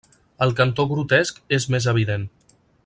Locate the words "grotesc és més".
0.93-1.91